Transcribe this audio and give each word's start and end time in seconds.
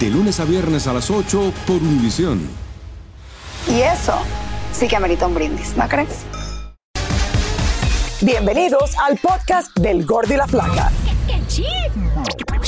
De 0.00 0.08
lunes 0.08 0.40
a 0.40 0.46
viernes 0.46 0.86
a 0.86 0.94
las 0.94 1.10
8 1.10 1.52
por 1.66 1.76
Univisión. 1.76 2.40
Y 3.68 3.82
eso 3.82 4.14
sí 4.72 4.88
que 4.88 4.96
amerita 4.96 5.26
un 5.26 5.34
brindis, 5.34 5.76
¿no 5.76 5.86
crees? 5.86 6.24
Bienvenidos 8.22 8.96
al 8.96 9.18
podcast 9.18 9.76
del 9.78 10.06
Gordo 10.06 10.32
y 10.32 10.36
la 10.38 10.46
Flaca. 10.46 10.90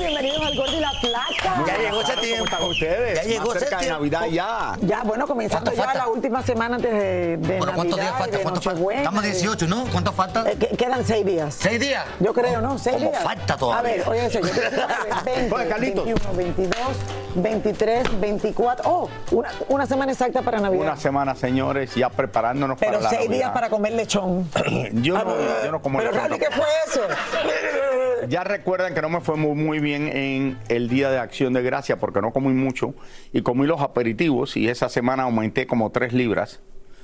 Bienvenidos 0.00 0.40
al 0.46 0.56
Gordo 0.56 0.76
y 0.76 0.80
la 0.80 0.92
Flaca. 0.92 1.64
Ya 1.66 1.76
llegó 1.78 2.00
ese 2.00 2.10
¿Cómo 2.12 2.22
tiempo. 2.22 2.44
están 2.46 2.62
ustedes? 2.64 3.14
Ya 3.16 3.22
llegó 3.28 3.46
Más 3.48 3.56
ese 3.56 3.58
cerca 3.66 3.76
de 3.76 3.82
tiempo. 3.82 3.98
Navidad 3.98 4.26
ya. 4.30 4.76
Ya, 4.80 5.02
bueno, 5.02 5.26
comenzando 5.26 5.64
¿Cuánto 5.70 5.82
ya 5.82 5.84
falta? 5.88 6.06
la 6.06 6.08
última 6.10 6.42
semana 6.42 6.76
antes 6.76 6.90
de, 6.92 7.36
de 7.36 7.58
Bueno, 7.58 7.72
¿cuántos 7.74 8.00
días 8.00 8.12
Navidad 8.12 8.16
y 8.16 8.18
falta? 8.22 8.36
de 8.38 8.42
¿Cuánto 8.42 8.60
falta? 8.62 8.94
Estamos 8.94 9.22
18, 9.24 9.66
¿no? 9.68 9.84
¿Cuánto 9.92 10.12
falta? 10.12 10.50
Eh, 10.50 10.56
que- 10.56 10.76
quedan 10.76 11.04
seis 11.04 11.26
días. 11.26 11.54
¿Seis 11.54 11.78
días? 11.78 12.04
Yo 12.18 12.32
creo, 12.32 12.62
¿no? 12.62 12.78
Seis 12.78 12.96
¿Cómo 12.96 13.10
días. 13.10 13.22
falta 13.22 13.56
todavía? 13.58 13.92
A 13.92 13.96
ver, 13.96 14.08
oye, 14.08 14.30
yo 14.30 14.40
creo 14.40 14.54
que 14.54 15.30
20, 15.30 15.54
Oye, 15.54 15.68
Carlitos. 15.68 16.04
21, 16.06 16.36
22, 16.36 16.76
23, 17.34 18.20
24. 18.20 18.90
Oh, 18.90 19.08
una, 19.32 19.50
una 19.68 19.86
semana 19.86 20.12
exacta 20.12 20.40
para 20.40 20.60
Navidad. 20.60 20.82
Una 20.82 20.96
semana, 20.96 21.34
señores, 21.34 21.94
ya 21.94 22.08
preparándonos 22.08 22.78
Pero 22.78 22.92
para 22.92 23.02
la 23.04 23.10
seis 23.10 23.20
días 23.28 23.30
Navidad. 23.32 23.52
para 23.54 23.68
comer 23.68 23.92
lechón. 23.92 24.48
Yo 24.94 25.16
Ah, 25.18 25.24
no, 25.24 25.34
yo 25.66 25.72
no 25.72 25.82
como 25.82 25.98
Pero, 25.98 26.10
lechón 26.10 26.22
Carly, 26.28 26.38
¿qué 26.38 26.50
fue 26.50 26.66
eso? 26.86 27.00
Ya 28.28 28.44
recuerdan 28.44 28.94
que 28.94 29.02
no 29.02 29.08
me 29.08 29.20
fue 29.20 29.36
muy, 29.36 29.54
muy 29.54 29.78
bien 29.78 29.89
en 29.94 30.58
el 30.68 30.88
día 30.88 31.10
de 31.10 31.18
acción 31.18 31.52
de 31.52 31.62
gracia 31.62 31.98
porque 31.98 32.20
no 32.20 32.32
comí 32.32 32.52
mucho 32.52 32.94
y 33.32 33.42
comí 33.42 33.66
los 33.66 33.80
aperitivos 33.80 34.56
y 34.56 34.68
esa 34.68 34.88
semana 34.88 35.24
aumenté 35.24 35.66
como 35.66 35.90
tres 35.90 36.12
libras. 36.12 36.60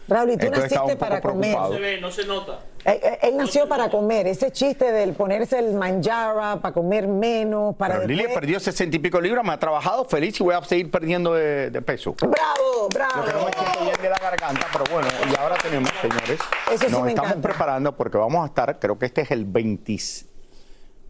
Raúl, 0.08 0.30
y 0.30 0.36
tú 0.36 0.46
Entonces 0.46 0.70
naciste 0.70 0.94
para 0.96 1.20
comer. 1.20 1.50
preocupado. 1.56 1.74
no 2.00 2.10
se 2.12 2.24
nota. 2.26 2.60
Eh, 2.84 3.00
eh, 3.02 3.18
Él 3.22 3.36
nació 3.36 3.68
para 3.68 3.90
comer. 3.90 4.28
Ese 4.28 4.52
chiste 4.52 4.92
del 4.92 5.14
ponerse 5.14 5.58
el 5.58 5.74
manjara 5.74 6.60
para 6.60 6.72
comer 6.72 7.08
menos, 7.08 7.74
para 7.74 7.96
Pero 7.96 8.06
Lili 8.06 8.20
después- 8.22 8.38
perdió 8.38 8.60
sesenta 8.60 8.94
y 8.94 9.00
pico 9.00 9.20
libras, 9.20 9.44
me 9.44 9.50
ha 9.52 9.58
trabajado 9.58 10.04
feliz 10.04 10.38
y 10.40 10.44
voy 10.44 10.54
a 10.54 10.62
seguir 10.62 10.92
perdiendo 10.92 11.34
de, 11.34 11.70
de 11.70 11.82
peso. 11.82 12.14
¡Bravo, 12.20 12.88
bravo! 12.94 13.16
Lo 13.16 13.24
que 13.24 13.32
no 13.32 13.44
me 13.46 13.52
siento 13.52 13.80
bien 13.84 13.96
de 14.00 14.08
la 14.10 14.18
garganta, 14.18 14.66
pero 14.70 14.84
bueno, 14.92 15.08
y 15.28 15.36
ahora 15.40 15.56
tenemos, 15.60 15.90
señores. 16.00 16.38
Eso 16.72 16.86
sí 16.86 16.92
nos 16.92 17.02
me 17.02 17.08
estamos 17.08 17.30
encanta. 17.32 17.48
preparando 17.48 17.96
porque 17.96 18.16
vamos 18.16 18.44
a 18.44 18.46
estar, 18.46 18.78
creo 18.78 18.96
que 19.00 19.06
este 19.06 19.22
es 19.22 19.32
el 19.32 19.44
20 19.44 19.96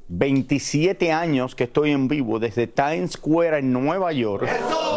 27 0.08 1.10
años 1.10 1.56
que 1.56 1.64
estoy 1.64 1.90
en 1.90 2.06
vivo 2.06 2.38
desde 2.38 2.66
Times 2.66 3.12
Square 3.12 3.58
en 3.58 3.72
Nueva 3.72 4.12
York, 4.12 4.48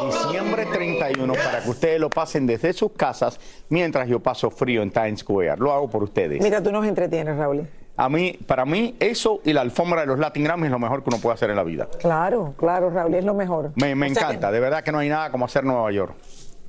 diciembre 0.05 0.67
31, 0.67 1.33
para 1.33 1.63
que 1.63 1.69
ustedes 1.69 1.99
lo 1.99 2.09
pasen 2.09 2.45
desde 2.45 2.73
sus 2.73 2.91
casas 2.91 3.39
mientras 3.69 4.07
yo 4.07 4.19
paso 4.19 4.51
frío 4.51 4.83
en 4.83 4.91
Times 4.91 5.21
Square. 5.21 5.57
Lo 5.57 5.73
hago 5.73 5.89
por 5.89 6.03
ustedes. 6.03 6.41
Mira, 6.41 6.61
tú 6.61 6.71
nos 6.71 6.85
entretienes, 6.85 7.35
Raúl. 7.37 7.67
A 7.97 8.07
mí, 8.07 8.39
para 8.47 8.65
mí, 8.65 8.95
eso 8.99 9.41
y 9.43 9.51
la 9.51 9.61
alfombra 9.61 10.01
de 10.01 10.07
los 10.07 10.19
Latin 10.19 10.43
Grammy 10.43 10.65
es 10.65 10.71
lo 10.71 10.79
mejor 10.79 11.03
que 11.03 11.09
uno 11.09 11.17
puede 11.17 11.33
hacer 11.33 11.49
en 11.49 11.57
la 11.57 11.63
vida. 11.63 11.87
Claro, 11.99 12.53
claro, 12.57 12.89
Raúl, 12.91 13.15
es 13.15 13.25
lo 13.25 13.33
mejor. 13.33 13.71
Me, 13.75 13.91
encanta, 13.91 14.51
de 14.51 14.59
verdad 14.59 14.83
que 14.83 14.91
no 14.91 14.99
hay 14.99 15.09
nada 15.09 15.31
como 15.31 15.45
hacer 15.45 15.65
Nueva 15.65 15.91
York. 15.91 16.13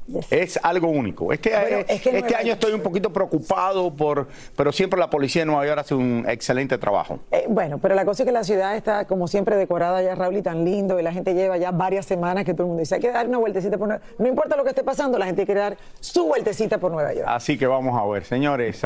Yes. 0.07 0.27
Es 0.33 0.59
algo 0.63 0.89
único. 0.89 1.33
Este, 1.33 1.51
Bueno, 1.51 1.77
eh, 1.79 1.87
es 1.89 2.01
que 2.03 2.09
este 2.11 2.13
Nueva 2.23 2.27
año 2.39 2.47
York- 2.49 2.59
estoy 2.61 2.73
un 2.73 2.81
poquito 2.83 3.13
preocupado 3.13 3.95
por, 3.95 4.27
pero 4.57 4.73
siempre 4.73 4.99
la 4.99 5.09
policía 5.09 5.43
de 5.43 5.47
Nueva 5.47 5.67
York 5.67 5.79
hace 5.81 5.95
un 5.95 6.25
excelente 6.29 6.79
trabajo. 6.79 7.21
Eh, 7.31 7.45
bueno, 7.49 7.79
pero 7.79 7.95
la 7.95 8.05
cosa 8.05 8.23
es 8.23 8.27
que 8.27 8.33
la 8.33 8.43
ciudad 8.43 8.75
está 8.77 9.05
como 9.05 9.29
siempre 9.29 9.57
decorada 9.57 10.03
ya, 10.03 10.15
Raúl, 10.17 10.37
y 10.37 10.43
tan 10.43 10.65
lindo, 10.65 10.99
y 10.99 11.03
la 11.03 11.13
gente 11.13 11.33
lleva 11.35 11.59
ya 11.59 11.71
varias 11.71 12.07
semanas 12.07 12.45
que 12.45 12.55
todo 12.55 12.65
el 12.65 12.69
mundo 12.69 12.81
dice, 12.81 12.97
hay 12.97 13.01
que 13.01 13.13
dar 13.13 13.29
una 13.29 13.39
vueltecita 13.39 13.79
por 13.79 13.89
Nueva 13.89 14.03
No 14.19 14.27
importa 14.27 14.57
lo 14.57 14.65
que 14.65 14.71
esté 14.71 14.83
pasando, 14.83 15.17
la 15.19 15.27
gente 15.27 15.47
quiere 15.47 15.61
dar 15.61 15.77
su 16.01 16.27
vueltecita 16.27 16.79
por 16.79 16.91
Nueva 16.91 17.13
York. 17.15 17.27
Así 17.29 17.57
que 17.57 17.67
vamos 17.67 17.97
a 18.01 18.05
ver, 18.07 18.25
señores. 18.25 18.83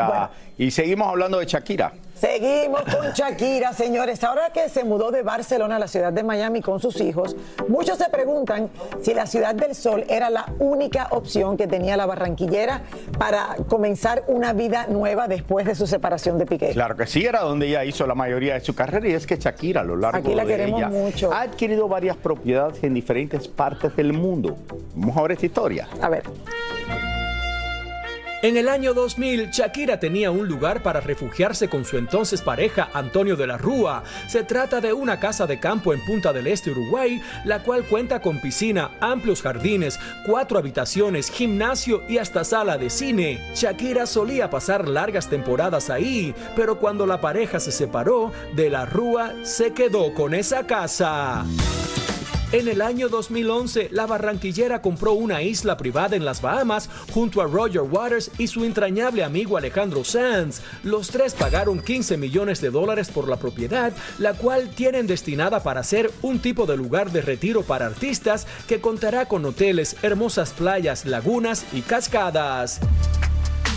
Y 0.58 0.70
seguimos 0.70 1.08
hablando 1.08 1.38
de 1.38 1.46
Shakira. 1.46 1.92
Seguimos 2.14 2.82
con 2.82 3.12
Shakira, 3.12 3.72
señores. 3.72 4.22
Ahora 4.22 4.50
que 4.50 4.68
se 4.68 4.84
mudó 4.84 5.10
de 5.10 5.22
Barcelona 5.22 5.76
a 5.76 5.78
la 5.80 5.88
ciudad 5.88 6.12
de 6.12 6.22
Miami 6.22 6.62
con 6.62 6.78
sus 6.78 7.00
hijos, 7.00 7.34
muchos 7.68 7.98
se 7.98 8.08
preguntan 8.08 8.70
si 9.02 9.14
la 9.14 9.26
ciudad 9.26 9.54
del 9.54 9.74
sol 9.74 10.04
era 10.08 10.30
la 10.30 10.46
única 10.60 11.08
opción 11.10 11.56
que 11.56 11.66
tenía 11.66 11.96
la 11.96 12.06
barranquillera 12.06 12.82
para 13.18 13.56
comenzar 13.68 14.22
una 14.28 14.52
vida 14.52 14.86
nueva 14.86 15.26
después 15.26 15.66
de 15.66 15.74
su 15.74 15.86
separación 15.88 16.38
de 16.38 16.46
Piqué. 16.46 16.70
Claro 16.70 16.96
que 16.96 17.06
sí, 17.06 17.24
era 17.24 17.40
donde 17.40 17.66
ella 17.66 17.84
hizo 17.84 18.06
la 18.06 18.14
mayoría 18.14 18.54
de 18.54 18.60
su 18.60 18.74
carrera 18.74 19.08
y 19.08 19.12
es 19.12 19.26
que 19.26 19.36
Shakira 19.36 19.80
a 19.80 19.84
lo 19.84 19.96
largo 19.96 20.18
Aquí 20.18 20.34
la 20.36 20.44
de 20.44 20.48
queremos 20.52 20.80
ella 20.80 20.88
mucho. 20.88 21.32
ha 21.32 21.42
adquirido 21.42 21.88
varias 21.88 22.16
propiedades 22.16 22.82
en 22.84 22.94
diferentes 22.94 23.48
partes 23.48 23.94
del 23.96 24.12
mundo. 24.12 24.56
Vamos 24.94 25.16
a 25.16 25.22
ver 25.22 25.32
esta 25.32 25.46
historia. 25.46 25.88
A 26.00 26.08
ver, 26.08 26.22
En 28.44 28.58
el 28.58 28.68
año 28.68 28.92
2000, 28.92 29.48
Shakira 29.48 29.98
tenía 29.98 30.30
un 30.30 30.46
lugar 30.46 30.82
para 30.82 31.00
refugiarse 31.00 31.70
con 31.70 31.86
su 31.86 31.96
entonces 31.96 32.42
pareja 32.42 32.90
Antonio 32.92 33.36
de 33.36 33.46
la 33.46 33.56
Rúa. 33.56 34.02
Se 34.28 34.44
trata 34.44 34.82
de 34.82 34.92
una 34.92 35.18
casa 35.18 35.46
de 35.46 35.58
campo 35.58 35.94
en 35.94 36.04
Punta 36.04 36.30
del 36.30 36.48
Este, 36.48 36.70
Uruguay, 36.70 37.22
la 37.46 37.62
cual 37.62 37.86
cuenta 37.86 38.20
con 38.20 38.42
piscina, 38.42 38.90
amplios 39.00 39.40
jardines, 39.40 39.98
cuatro 40.26 40.58
habitaciones, 40.58 41.30
gimnasio 41.30 42.02
y 42.06 42.18
hasta 42.18 42.44
sala 42.44 42.76
de 42.76 42.90
cine. 42.90 43.40
Shakira 43.54 44.04
solía 44.04 44.50
pasar 44.50 44.90
largas 44.90 45.30
temporadas 45.30 45.88
ahí, 45.88 46.34
pero 46.54 46.78
cuando 46.78 47.06
la 47.06 47.22
pareja 47.22 47.58
se 47.60 47.72
separó, 47.72 48.30
de 48.54 48.68
la 48.68 48.84
Rúa 48.84 49.32
se 49.42 49.72
quedó 49.72 50.12
con 50.12 50.34
esa 50.34 50.66
casa. 50.66 51.46
En 52.54 52.68
el 52.68 52.82
año 52.82 53.08
2011, 53.08 53.88
la 53.90 54.06
barranquillera 54.06 54.80
compró 54.80 55.14
una 55.14 55.42
isla 55.42 55.76
privada 55.76 56.14
en 56.14 56.24
las 56.24 56.40
Bahamas 56.40 56.88
junto 57.12 57.42
a 57.42 57.46
Roger 57.46 57.80
Waters 57.80 58.30
y 58.38 58.46
su 58.46 58.64
entrañable 58.64 59.24
amigo 59.24 59.56
Alejandro 59.56 60.04
Sanz. 60.04 60.60
Los 60.84 61.08
tres 61.08 61.34
pagaron 61.34 61.80
15 61.80 62.16
millones 62.16 62.60
de 62.60 62.70
dólares 62.70 63.10
por 63.10 63.26
la 63.26 63.38
propiedad, 63.38 63.92
la 64.20 64.34
cual 64.34 64.68
tienen 64.68 65.08
destinada 65.08 65.64
para 65.64 65.82
ser 65.82 66.12
un 66.22 66.38
tipo 66.38 66.64
de 66.64 66.76
lugar 66.76 67.10
de 67.10 67.22
retiro 67.22 67.62
para 67.62 67.86
artistas 67.86 68.46
que 68.68 68.80
contará 68.80 69.26
con 69.26 69.44
hoteles, 69.44 69.96
hermosas 70.02 70.52
playas, 70.52 71.06
lagunas 71.06 71.66
y 71.72 71.80
cascadas. 71.80 72.80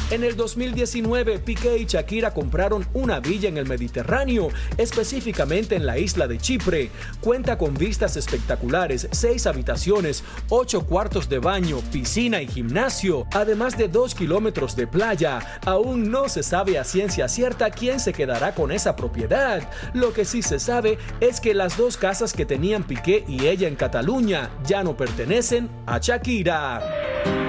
En 0.09 0.23
el 0.23 0.37
2019, 0.37 1.39
Piqué 1.39 1.77
y 1.79 1.85
Shakira 1.85 2.33
compraron 2.33 2.87
una 2.93 3.19
villa 3.19 3.49
en 3.49 3.57
el 3.57 3.67
Mediterráneo, 3.67 4.47
específicamente 4.77 5.75
en 5.75 5.85
la 5.85 5.97
isla 5.97 6.29
de 6.29 6.37
Chipre. 6.37 6.89
Cuenta 7.19 7.57
con 7.57 7.73
vistas 7.73 8.15
espectaculares, 8.15 9.09
seis 9.11 9.45
habitaciones, 9.45 10.23
ocho 10.47 10.85
cuartos 10.85 11.27
de 11.27 11.39
baño, 11.39 11.81
piscina 11.91 12.41
y 12.41 12.47
gimnasio, 12.47 13.27
además 13.33 13.77
de 13.77 13.89
dos 13.89 14.15
kilómetros 14.15 14.77
de 14.77 14.87
playa. 14.87 15.59
Aún 15.65 16.09
no 16.09 16.29
se 16.29 16.41
sabe 16.41 16.79
a 16.79 16.85
ciencia 16.85 17.27
cierta 17.27 17.69
quién 17.69 17.99
se 17.99 18.13
quedará 18.13 18.55
con 18.55 18.71
esa 18.71 18.95
propiedad. 18.95 19.69
Lo 19.93 20.13
que 20.13 20.23
sí 20.23 20.41
se 20.41 20.59
sabe 20.59 20.97
es 21.19 21.41
que 21.41 21.53
las 21.53 21.75
dos 21.75 21.97
casas 21.97 22.31
que 22.31 22.45
tenían 22.45 22.85
Piqué 22.85 23.25
y 23.27 23.47
ella 23.47 23.67
en 23.67 23.75
Cataluña 23.75 24.51
ya 24.65 24.85
no 24.85 24.95
pertenecen 24.95 25.69
a 25.85 25.99
Shakira. 25.99 27.46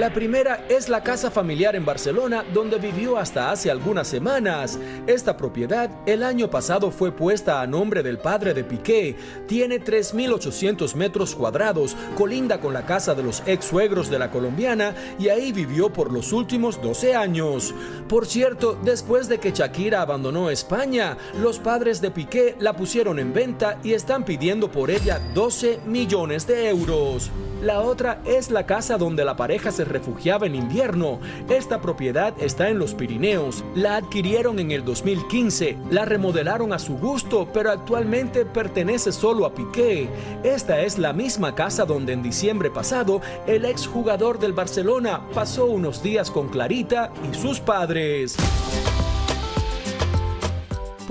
La 0.00 0.14
primera 0.14 0.64
es 0.70 0.88
la 0.88 1.02
casa 1.02 1.30
familiar 1.30 1.76
en 1.76 1.84
Barcelona 1.84 2.42
donde 2.54 2.78
vivió 2.78 3.18
hasta 3.18 3.50
hace 3.50 3.70
algunas 3.70 4.08
semanas. 4.08 4.78
Esta 5.06 5.36
propiedad 5.36 5.90
el 6.06 6.22
año 6.22 6.48
pasado 6.48 6.90
fue 6.90 7.12
puesta 7.12 7.60
a 7.60 7.66
nombre 7.66 8.02
del 8.02 8.16
padre 8.16 8.54
de 8.54 8.64
Piqué. 8.64 9.14
Tiene 9.46 9.78
3.800 9.78 10.94
metros 10.94 11.34
cuadrados, 11.34 11.98
colinda 12.16 12.60
con 12.60 12.72
la 12.72 12.86
casa 12.86 13.14
de 13.14 13.22
los 13.22 13.42
ex 13.44 13.66
suegros 13.66 14.08
de 14.08 14.18
la 14.18 14.30
colombiana 14.30 14.94
y 15.18 15.28
ahí 15.28 15.52
vivió 15.52 15.92
por 15.92 16.10
los 16.10 16.32
últimos 16.32 16.80
12 16.80 17.14
años. 17.14 17.74
Por 18.08 18.24
cierto, 18.24 18.78
después 18.82 19.28
de 19.28 19.36
que 19.36 19.52
Shakira 19.52 20.00
abandonó 20.00 20.48
España, 20.48 21.18
los 21.42 21.58
padres 21.58 22.00
de 22.00 22.10
Piqué 22.10 22.56
la 22.58 22.74
pusieron 22.74 23.18
en 23.18 23.34
venta 23.34 23.78
y 23.84 23.92
están 23.92 24.24
pidiendo 24.24 24.72
por 24.72 24.90
ella 24.90 25.20
12 25.34 25.80
millones 25.84 26.46
de 26.46 26.70
euros. 26.70 27.30
La 27.62 27.82
otra 27.82 28.22
es 28.24 28.50
la 28.50 28.64
casa 28.64 28.96
donde 28.96 29.22
la 29.22 29.36
pareja 29.36 29.70
se 29.70 29.84
refugiaba 29.90 30.46
en 30.46 30.54
invierno. 30.54 31.20
Esta 31.50 31.82
propiedad 31.82 32.32
está 32.40 32.70
en 32.70 32.78
los 32.78 32.94
Pirineos. 32.94 33.62
La 33.74 33.96
adquirieron 33.96 34.58
en 34.58 34.70
el 34.70 34.84
2015. 34.84 35.76
La 35.90 36.06
remodelaron 36.06 36.72
a 36.72 36.78
su 36.78 36.96
gusto, 36.96 37.48
pero 37.52 37.70
actualmente 37.70 38.46
pertenece 38.46 39.12
solo 39.12 39.44
a 39.44 39.54
Piqué. 39.54 40.08
Esta 40.42 40.80
es 40.80 40.98
la 40.98 41.12
misma 41.12 41.54
casa 41.54 41.84
donde 41.84 42.14
en 42.14 42.22
diciembre 42.22 42.70
pasado 42.70 43.20
el 43.46 43.66
exjugador 43.66 44.38
del 44.38 44.54
Barcelona 44.54 45.20
pasó 45.34 45.66
unos 45.66 46.02
días 46.02 46.30
con 46.30 46.48
Clarita 46.48 47.12
y 47.30 47.36
sus 47.36 47.60
padres. 47.60 48.36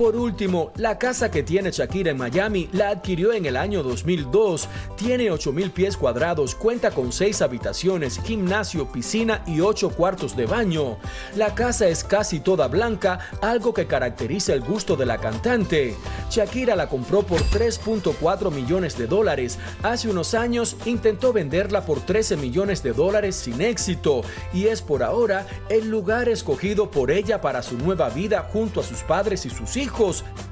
Por 0.00 0.16
último, 0.16 0.72
la 0.76 0.96
casa 0.96 1.30
que 1.30 1.42
tiene 1.42 1.72
Shakira 1.72 2.10
en 2.10 2.16
Miami 2.16 2.70
la 2.72 2.88
adquirió 2.88 3.34
en 3.34 3.44
el 3.44 3.54
año 3.54 3.82
2002. 3.82 4.66
Tiene 4.96 5.30
8.000 5.30 5.72
pies 5.72 5.98
cuadrados, 5.98 6.54
cuenta 6.54 6.90
con 6.90 7.12
6 7.12 7.42
habitaciones, 7.42 8.18
gimnasio, 8.24 8.90
piscina 8.90 9.42
y 9.46 9.60
8 9.60 9.90
cuartos 9.90 10.34
de 10.34 10.46
baño. 10.46 10.96
La 11.36 11.54
casa 11.54 11.86
es 11.86 12.02
casi 12.02 12.40
toda 12.40 12.66
blanca, 12.68 13.18
algo 13.42 13.74
que 13.74 13.86
caracteriza 13.86 14.54
el 14.54 14.62
gusto 14.62 14.96
de 14.96 15.04
la 15.04 15.18
cantante. 15.18 15.94
Shakira 16.30 16.76
la 16.76 16.88
compró 16.88 17.20
por 17.22 17.42
3.4 17.42 18.50
millones 18.50 18.96
de 18.96 19.06
dólares. 19.06 19.58
Hace 19.82 20.08
unos 20.08 20.32
años 20.32 20.78
intentó 20.86 21.34
venderla 21.34 21.84
por 21.84 22.00
13 22.00 22.38
millones 22.38 22.82
de 22.82 22.94
dólares 22.94 23.36
sin 23.36 23.60
éxito 23.60 24.22
y 24.54 24.68
es 24.68 24.80
por 24.80 25.02
ahora 25.02 25.46
el 25.68 25.90
lugar 25.90 26.30
escogido 26.30 26.90
por 26.90 27.10
ella 27.10 27.42
para 27.42 27.62
su 27.62 27.76
nueva 27.76 28.08
vida 28.08 28.48
junto 28.50 28.80
a 28.80 28.82
sus 28.82 29.02
padres 29.02 29.44
y 29.44 29.50
sus 29.50 29.76
hijos 29.76 29.89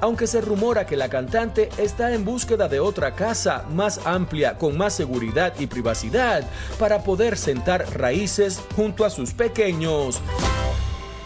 aunque 0.00 0.26
se 0.26 0.40
rumora 0.40 0.86
que 0.86 0.96
la 0.96 1.08
cantante 1.08 1.68
está 1.78 2.12
en 2.12 2.24
búsqueda 2.24 2.68
de 2.68 2.80
otra 2.80 3.14
casa 3.14 3.64
más 3.72 4.00
amplia, 4.06 4.56
con 4.58 4.76
más 4.76 4.92
seguridad 4.92 5.52
y 5.58 5.66
privacidad, 5.66 6.42
para 6.78 6.98
poder 7.04 7.36
sentar 7.36 7.84
raíces 7.98 8.60
junto 8.76 9.04
a 9.04 9.10
sus 9.10 9.32
pequeños. 9.32 10.20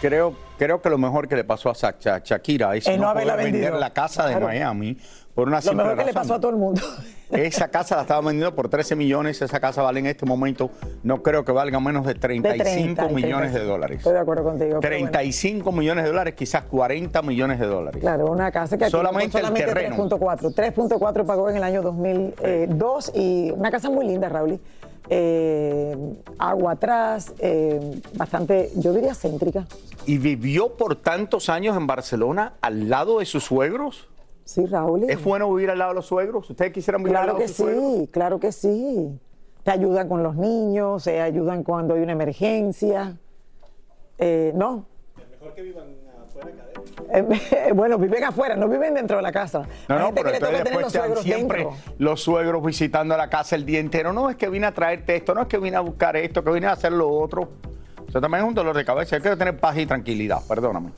Creo, 0.01 0.35
creo 0.59 0.83
que 0.83 0.91
lo 0.91 0.99
mejor 0.99 1.29
que 1.29 1.37
le 1.37 1.45
pasó 1.45 1.71
a 1.71 1.75
Shakira 1.75 2.75
es 2.77 2.87
Eh, 2.87 2.97
no 2.97 3.05
no 3.05 3.09
haberla 3.11 3.35
poder 3.35 3.45
vender 3.47 3.61
vendido. 3.63 3.81
la 3.81 3.91
casa 3.93 4.25
de 4.27 4.33
Claro. 4.33 4.47
Miami 4.47 4.97
por 5.35 5.47
una 5.49 5.59
Lo 5.59 5.63
simple 5.63 5.83
mejor 5.85 5.99
que 5.99 6.05
le 6.05 6.13
razón. 6.13 6.23
pasó 6.23 6.35
a 6.35 6.41
todo 6.41 6.51
el 6.51 6.57
mundo. 6.59 6.83
Esa 7.33 7.69
casa 7.69 7.97
la 7.97 8.03
estaban 8.03 8.25
vendiendo 8.27 8.55
por 8.55 8.69
13 8.69 8.95
millones, 8.95 9.41
esa 9.41 9.59
casa 9.59 9.83
vale 9.83 10.01
en 10.01 10.07
este 10.07 10.27
momento, 10.27 10.71
no 11.03 11.23
creo 11.23 11.45
que 11.45 11.53
valga 11.53 11.81
menos 11.81 12.07
de 12.07 12.15
35 12.15 12.65
De 12.65 12.71
30, 12.71 13.09
millones 13.09 13.53
de 13.53 13.61
35. 13.61 13.73
dólares. 13.73 13.99
Estoy 13.99 14.13
de 14.13 14.19
acuerdo 14.19 14.45
contigo. 14.45 14.81
pero 14.81 14.97
bueno. 14.97 15.11
35 15.11 15.73
millones 15.73 16.05
de 16.05 16.11
dólares, 16.11 16.35
quizás 16.35 16.65
40 16.65 17.23
millones 17.23 17.59
de 17.59 17.67
dólares. 17.67 18.01
Claro, 18.01 18.27
una 18.27 18.51
casa 18.53 18.77
que 18.77 18.85
aquí 18.85 18.91
Solamente 18.91 19.39
el 19.39 19.45
solamente 19.45 19.73
terreno. 19.73 19.97
3.4. 20.09 20.55
3.4 20.55 21.27
pagó 21.27 21.49
en 21.51 21.57
el 21.57 21.63
año 21.63 21.83
2002 21.83 23.13
y 23.15 23.51
una 23.51 23.71
casa 23.71 23.89
muy 23.91 24.07
linda, 24.07 24.29
Raúl. 24.29 24.61
Eh, 25.09 25.97
agua 26.39 26.73
atrás, 26.73 27.35
eh, 27.39 28.01
bastante, 28.15 28.71
yo 28.77 28.93
diría 28.93 29.15
céntrica. 29.15 29.67
¿Y 30.07 30.19
vivió 30.19 30.77
por 30.77 30.97
tantos 30.97 31.49
años 31.49 31.77
en 31.77 31.87
Barcelona 31.87 32.55
al 32.61 32.89
lado 32.89 33.19
de 33.19 33.27
sus 33.27 33.45
suegros? 33.45 34.09
Sí, 34.45 34.67
Raúl. 34.67 35.05
¿Es 35.09 35.23
bueno 35.23 35.53
vivir 35.55 35.71
al 35.71 35.79
lado 35.79 35.91
de 35.93 35.95
los 35.97 36.07
suegros? 36.07 36.49
¿Ustedes 36.51 36.73
quisieran 36.73 37.03
vivir 37.03 37.17
al 37.17 37.25
Claro 37.25 37.33
lado 37.35 37.39
que 37.39 37.45
de 37.45 37.49
sus 37.49 37.57
suegros? 37.57 37.85
sí, 38.01 38.09
claro 38.09 38.41
que 38.41 38.53
sí. 38.53 39.21
Te 39.63 39.71
ayudan 39.71 40.09
con 40.09 40.23
los 40.23 40.35
niños, 40.37 41.05
se 41.05 41.21
ayudan 41.21 41.63
cuando 41.63 41.95
hay 41.95 42.03
una 42.03 42.13
emergencia. 42.13 43.17
Eh, 44.19 44.53
no. 44.55 44.87
Mejor 45.31 45.55
que 45.55 45.63
vivan 45.63 45.87
afuera 46.25 46.65
bueno, 47.75 47.99
viven 47.99 48.25
afuera, 48.25 48.57
no 48.57 48.69
viven 48.69 48.95
dentro 48.95 49.17
de 49.19 49.23
la 49.23 49.33
casa. 49.33 49.67
No, 49.89 49.99
no, 49.99 50.15
pero 50.15 50.31
que 50.31 50.37
entonces 50.37 50.65
después 50.65 50.95
los 51.11 51.21
siempre 51.21 51.59
dentro. 51.65 51.77
los 51.99 52.21
suegros 52.23 52.65
visitando 52.65 53.17
la 53.17 53.29
casa 53.29 53.55
el 53.55 53.65
día 53.65 53.79
entero. 53.81 54.13
No, 54.13 54.31
es 54.31 54.37
que 54.37 54.49
vine 54.49 54.67
a 54.67 54.73
traerte 54.73 55.17
esto, 55.17 55.35
no 55.35 55.43
es 55.43 55.47
que 55.49 55.59
vine 55.59 55.77
a 55.77 55.81
buscar 55.81 56.17
esto, 56.17 56.43
que 56.43 56.51
vine 56.51 56.67
a 56.67 56.73
hacer 56.73 56.93
lo 56.93 57.09
otro. 57.11 57.49
Eso 58.09 58.21
también 58.21 58.43
es 58.43 58.49
un 58.49 58.55
dolor 58.55 58.77
de 58.77 58.85
cabeza. 58.85 59.17
Yo 59.17 59.23
quiero 59.23 59.39
tener 59.39 59.59
paz 59.59 59.77
y 59.79 59.87
tranquilidad, 59.87 60.41
perdóname. 60.49 60.91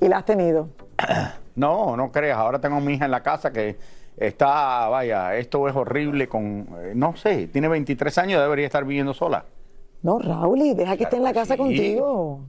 Y 0.00 0.08
la 0.08 0.18
has 0.18 0.24
tenido. 0.24 0.68
No, 1.56 1.96
no 1.96 2.12
creas. 2.12 2.36
Ahora 2.36 2.60
tengo 2.60 2.76
a 2.76 2.80
mi 2.80 2.92
hija 2.92 3.06
en 3.06 3.10
la 3.10 3.22
casa 3.22 3.50
que 3.50 3.76
está, 4.16 4.88
vaya, 4.88 5.36
esto 5.36 5.68
es 5.68 5.74
horrible 5.74 6.28
con, 6.28 6.68
eh, 6.78 6.92
no 6.94 7.16
sé, 7.16 7.48
tiene 7.48 7.68
23 7.68 8.18
años, 8.18 8.42
debería 8.42 8.66
estar 8.66 8.84
viviendo 8.84 9.14
sola. 9.14 9.46
No, 10.02 10.18
Raúl, 10.18 10.76
deja 10.76 10.96
que 10.96 11.04
esté 11.04 11.16
en 11.16 11.22
la 11.24 11.32
casa 11.32 11.54
sí. 11.54 11.58
contigo. 11.58 12.40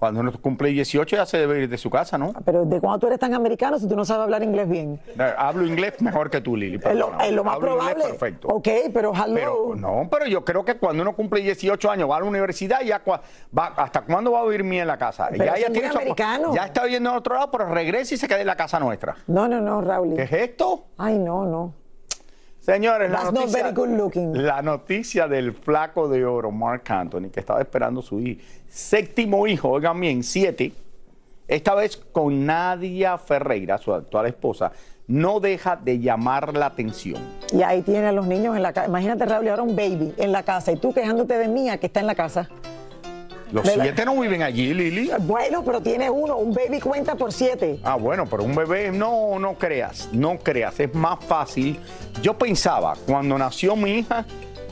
Cuando 0.00 0.20
uno 0.20 0.32
cumple 0.32 0.70
18 0.70 1.14
ya 1.16 1.26
se 1.26 1.36
debe 1.36 1.60
ir 1.60 1.68
de 1.68 1.76
su 1.76 1.90
casa, 1.90 2.16
¿no? 2.16 2.32
Pero 2.46 2.64
¿de 2.64 2.80
cuándo 2.80 2.98
tú 3.00 3.06
eres 3.06 3.18
tan 3.18 3.34
americano 3.34 3.78
si 3.78 3.86
tú 3.86 3.94
no 3.94 4.04
sabes 4.06 4.24
hablar 4.24 4.42
inglés 4.42 4.66
bien? 4.66 4.98
Hablo 5.36 5.66
inglés 5.66 6.00
mejor 6.00 6.30
que 6.30 6.40
tú, 6.40 6.56
Lili. 6.56 6.80
Es 6.82 6.96
lo, 6.96 7.10
más 7.10 7.20
Hablo 7.22 7.42
inglés 7.42 7.58
probable. 7.60 8.04
perfecto. 8.04 8.48
Ok, 8.48 8.68
pero 8.94 9.12
hello. 9.14 9.34
Pero 9.34 9.74
no, 9.76 10.08
pero 10.10 10.24
yo 10.26 10.42
creo 10.42 10.64
que 10.64 10.78
cuando 10.78 11.02
uno 11.02 11.14
cumple 11.14 11.42
18 11.42 11.90
años, 11.90 12.08
va 12.10 12.16
a 12.16 12.20
la 12.20 12.26
universidad, 12.26 12.80
ya 12.80 13.04
cua- 13.04 13.20
va, 13.56 13.66
¿hasta 13.76 14.00
cuándo 14.00 14.32
va 14.32 14.40
a 14.40 14.44
vivir 14.44 14.64
mía 14.64 14.80
en 14.82 14.88
la 14.88 14.96
casa? 14.96 15.28
Pero 15.30 15.44
ya, 15.44 15.58
ya 15.58 15.70
tiene 15.70 15.92
su- 15.92 16.54
ya 16.54 16.64
está 16.64 16.82
viviendo 16.84 17.10
en 17.10 17.16
otro 17.16 17.34
lado, 17.34 17.50
pero 17.50 17.66
regresa 17.66 18.14
y 18.14 18.16
se 18.16 18.26
queda 18.26 18.40
en 18.40 18.46
la 18.46 18.56
casa 18.56 18.80
nuestra. 18.80 19.16
No, 19.26 19.46
no, 19.48 19.60
no, 19.60 19.82
Raúl. 19.82 20.16
¿Qué 20.16 20.22
es 20.22 20.32
esto? 20.32 20.86
Ay, 20.96 21.18
no, 21.18 21.44
no. 21.44 21.74
Señores, 22.60 23.10
la 23.10 23.24
noticia, 23.30 23.72
la 24.34 24.62
noticia 24.62 25.26
del 25.28 25.52
flaco 25.54 26.08
de 26.08 26.24
oro, 26.26 26.50
Mark 26.50 26.82
Anthony, 26.88 27.30
que 27.32 27.40
estaba 27.40 27.60
esperando 27.60 28.02
su 28.02 28.20
hi- 28.20 28.38
séptimo 28.68 29.46
hijo, 29.46 29.70
oigan 29.70 29.98
bien, 29.98 30.22
siete, 30.22 30.72
esta 31.48 31.74
vez 31.74 31.96
con 31.96 32.44
Nadia 32.46 33.16
Ferreira, 33.18 33.78
su 33.78 33.92
actual 33.94 34.26
esposa, 34.26 34.72
no 35.08 35.40
deja 35.40 35.74
de 35.74 35.98
llamar 35.98 36.56
la 36.56 36.66
atención. 36.66 37.20
Y 37.52 37.62
ahí 37.62 37.82
tiene 37.82 38.06
a 38.06 38.12
los 38.12 38.26
niños 38.28 38.54
en 38.54 38.62
la 38.62 38.72
casa. 38.72 38.86
Imagínate, 38.86 39.24
Raúl, 39.26 39.48
ahora 39.48 39.62
un 39.62 39.74
baby 39.74 40.14
en 40.18 40.30
la 40.30 40.44
casa 40.44 40.70
y 40.70 40.76
tú 40.76 40.92
quejándote 40.92 41.36
de 41.36 41.48
mía 41.48 41.78
que 41.78 41.86
está 41.86 41.98
en 41.98 42.06
la 42.06 42.14
casa. 42.14 42.48
Los 43.52 43.66
siete 43.66 44.04
no 44.04 44.18
viven 44.18 44.42
allí, 44.42 44.72
Lili. 44.72 45.10
Bueno, 45.20 45.64
pero 45.64 45.80
tiene 45.80 46.08
uno, 46.08 46.36
un 46.36 46.52
baby 46.52 46.80
cuenta 46.80 47.14
por 47.16 47.32
siete. 47.32 47.80
Ah, 47.82 47.96
bueno, 47.96 48.26
pero 48.26 48.44
un 48.44 48.54
bebé, 48.54 48.90
no, 48.92 49.38
no 49.38 49.54
creas, 49.54 50.08
no 50.12 50.38
creas, 50.38 50.78
es 50.80 50.94
más 50.94 51.24
fácil. 51.24 51.80
Yo 52.22 52.38
pensaba, 52.38 52.94
cuando 53.06 53.36
nació 53.36 53.74
mi 53.74 53.98
hija, 53.98 54.24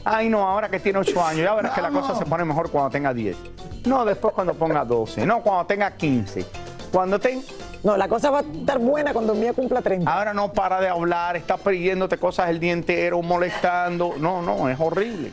ay 0.04 0.28
no, 0.28 0.47
ahora 0.49 0.68
que 0.68 0.78
tiene 0.78 0.99
8 1.00 1.25
años, 1.25 1.42
ya 1.42 1.54
verás 1.54 1.73
que 1.73 1.82
la 1.82 1.90
cosa 1.90 2.14
se 2.14 2.25
pone 2.25 2.44
mejor 2.44 2.70
cuando 2.70 2.90
tenga 2.90 3.12
10. 3.12 3.37
No, 3.87 4.04
después 4.04 4.35
cuando 4.35 4.54
ponga 4.54 4.85
12, 4.85 5.26
no, 5.26 5.42
cuando 5.42 5.66
tenga 5.66 5.90
15. 5.97 6.44
Cuando 6.92 7.18
tenga... 7.18 7.42
No, 7.82 7.97
la 7.97 8.08
cosa 8.08 8.30
va 8.30 8.40
a 8.40 8.42
estar 8.42 8.78
buena 8.78 9.12
cuando 9.12 9.35
mía 9.35 9.52
cumpla 9.52 9.82
30. 9.82 10.11
Ahora 10.12 10.35
no 10.35 10.52
para 10.52 10.80
de 10.80 10.88
hablar, 10.88 11.37
está 11.37 11.56
pidiéndote 11.56 12.18
cosas 12.18 12.50
el 12.50 12.58
día 12.58 12.73
entero, 12.73 13.23
molestando. 13.23 14.14
No, 14.18 14.42
no, 14.42 14.68
es 14.68 14.78
horrible. 14.80 15.32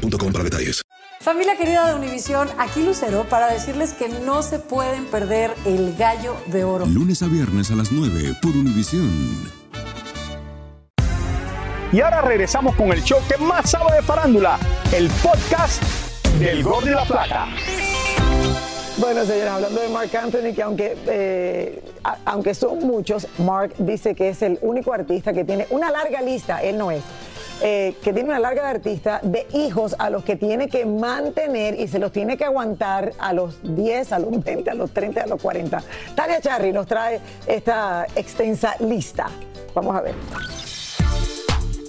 boostmobile.com 0.00 0.32
para 0.32 0.44
detalles. 0.44 0.82
Familia 1.20 1.56
querida 1.56 1.88
de 1.88 1.94
Univisión, 1.94 2.48
aquí 2.58 2.82
Lucero 2.84 3.24
para 3.28 3.48
decirles 3.52 3.92
que 3.92 4.08
no 4.08 4.42
se 4.42 4.58
pueden 4.60 5.04
perder 5.06 5.52
el 5.66 5.96
gallo 5.96 6.36
de 6.46 6.64
oro. 6.64 6.86
Lunes 6.86 7.22
a 7.22 7.26
viernes 7.26 7.70
a 7.70 7.74
las 7.74 7.90
9 7.90 8.34
por 8.40 8.52
Univisión. 8.52 9.50
Y 11.92 12.00
ahora 12.00 12.20
regresamos 12.20 12.76
con 12.76 12.92
el 12.92 13.02
show 13.02 13.18
que 13.28 13.36
más 13.42 13.70
sabe 13.70 13.96
de 13.96 14.02
farándula, 14.02 14.58
el 14.92 15.08
podcast 15.22 15.82
del 16.38 16.62
Gol 16.62 16.84
de 16.84 16.90
la 16.92 17.04
Plata. 17.04 17.46
Bueno, 18.98 19.22
señores, 19.24 19.48
hablando 19.48 19.80
de 19.80 19.88
Mark 19.88 20.10
Anthony, 20.16 20.52
que 20.54 20.62
aunque, 20.62 20.96
eh, 21.06 21.82
a- 22.04 22.18
aunque 22.26 22.52
son 22.54 22.80
muchos, 22.80 23.26
Mark 23.38 23.72
dice 23.78 24.14
que 24.14 24.28
es 24.30 24.42
el 24.42 24.58
único 24.60 24.92
artista 24.92 25.32
que 25.32 25.44
tiene 25.44 25.66
una 25.70 25.90
larga 25.90 26.20
lista, 26.20 26.62
él 26.62 26.76
no 26.76 26.90
es, 26.90 27.02
eh, 27.60 27.96
que 28.02 28.12
tiene 28.12 28.28
una 28.28 28.38
larga 28.38 28.62
de 28.62 28.68
artistas 28.68 29.20
de 29.24 29.46
hijos 29.52 29.96
a 29.98 30.10
los 30.10 30.24
que 30.24 30.36
tiene 30.36 30.68
que 30.68 30.86
mantener 30.86 31.78
y 31.78 31.88
se 31.88 31.98
los 31.98 32.12
tiene 32.12 32.36
que 32.36 32.44
aguantar 32.44 33.12
a 33.18 33.32
los 33.32 33.58
10, 33.62 34.12
a 34.12 34.18
los 34.18 34.44
20, 34.44 34.70
a 34.70 34.74
los 34.74 34.92
30, 34.92 35.22
a 35.22 35.26
los 35.26 35.42
40. 35.42 35.82
Tania 36.14 36.40
Charry 36.40 36.72
nos 36.72 36.86
trae 36.86 37.20
esta 37.46 38.06
extensa 38.14 38.76
lista. 38.80 39.28
Vamos 39.74 39.96
a 39.96 40.02
ver. 40.02 40.14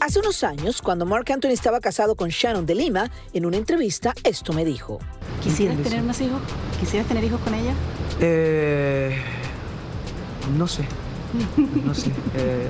Hace 0.01 0.19
unos 0.19 0.43
años, 0.43 0.81
cuando 0.81 1.05
Mark 1.05 1.29
Anthony 1.31 1.49
estaba 1.49 1.79
casado 1.81 2.15
con 2.15 2.29
Shannon 2.29 2.65
de 2.65 2.73
Lima, 2.73 3.11
en 3.33 3.45
una 3.45 3.57
entrevista 3.57 4.13
esto 4.23 4.53
me 4.53 4.63
dijo. 4.63 4.99
¿Quisieras 5.43 5.77
tener 5.83 6.01
más 6.03 6.19
hijos? 6.21 6.41
¿Quisieras 6.79 7.07
tener 7.07 7.23
hijos 7.23 7.39
con 7.41 7.53
ella? 7.53 7.73
Eh, 8.19 9.17
no 10.57 10.67
sé. 10.67 10.83
No 11.85 11.93
sé. 11.93 12.09
Eh, 12.35 12.67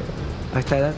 a 0.53 0.59
esta 0.59 0.77
edad. 0.79 0.93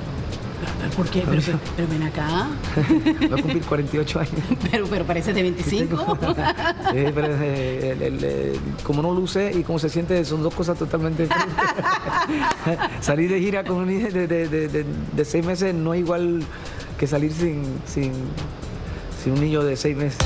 ¿Por 0.95 1.09
qué? 1.09 1.23
Pero, 1.27 1.41
pero- 1.45 1.59
pero 1.75 1.87
ven 1.87 2.03
acá. 2.03 2.47
Voy 3.29 3.39
a 3.39 3.41
cumplir 3.41 3.63
48 3.63 4.19
años. 4.19 4.31
Pero, 4.71 4.87
pero 4.87 5.05
parece 5.05 5.33
de 5.33 5.41
25. 5.43 6.17
Eh, 6.93 7.11
pero, 7.15 7.27
eh, 7.41 7.91
el- 7.91 8.01
el- 8.01 8.23
el- 8.23 8.59
como 8.83 9.01
no 9.01 9.13
luce 9.13 9.51
y 9.55 9.63
cómo 9.63 9.79
se 9.79 9.89
siente 9.89 10.23
son 10.25 10.43
dos 10.43 10.53
cosas 10.53 10.77
totalmente 10.77 11.23
diferentes. 11.23 11.55
salir 13.01 13.29
de 13.31 13.39
gira 13.39 13.63
con 13.63 13.77
un 13.77 13.89
hijo 13.91 14.07
de, 14.09 14.27
de- 14.27 14.47
de- 14.47 14.67
de- 14.67 14.85
de 15.13 15.25
seis 15.25 15.45
meses 15.45 15.73
no 15.73 15.93
es 15.93 16.01
igual 16.01 16.43
que 16.97 17.07
salir 17.07 17.31
sin, 17.31 17.63
sin, 17.85 18.11
sin 19.23 19.33
un 19.33 19.41
niño 19.41 19.63
de 19.63 19.75
seis 19.77 19.95
meses. 19.95 20.17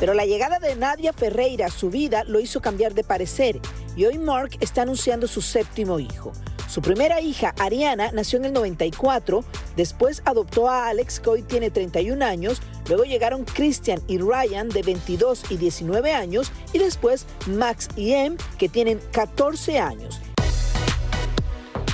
Pero 0.00 0.14
la 0.14 0.24
llegada 0.24 0.58
de 0.58 0.74
Nadia 0.76 1.12
Ferreira 1.12 1.66
a 1.66 1.70
su 1.70 1.90
vida 1.90 2.24
lo 2.24 2.40
hizo 2.40 2.60
cambiar 2.60 2.94
de 2.94 3.04
parecer 3.04 3.60
y 3.94 4.04
hoy 4.06 4.18
Mark 4.18 4.50
está 4.60 4.82
anunciando 4.82 5.26
su 5.28 5.40
séptimo 5.42 6.00
hijo. 6.00 6.32
Su 6.72 6.80
primera 6.80 7.20
hija, 7.20 7.54
Ariana, 7.58 8.12
nació 8.12 8.38
en 8.38 8.46
el 8.46 8.54
94, 8.54 9.44
después 9.76 10.22
adoptó 10.24 10.70
a 10.70 10.88
Alex, 10.88 11.20
que 11.20 11.28
hoy 11.28 11.42
tiene 11.42 11.70
31 11.70 12.24
años, 12.24 12.62
luego 12.88 13.04
llegaron 13.04 13.44
Christian 13.44 14.00
y 14.08 14.16
Ryan, 14.16 14.70
de 14.70 14.80
22 14.80 15.50
y 15.50 15.58
19 15.58 16.14
años, 16.14 16.50
y 16.72 16.78
después 16.78 17.26
Max 17.46 17.90
y 17.94 18.12
Em, 18.14 18.38
que 18.56 18.70
tienen 18.70 19.02
14 19.12 19.78
años. 19.80 20.18